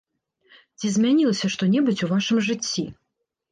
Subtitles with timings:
[0.79, 2.89] Ці змянілася што-небудзь у вашым жыцці?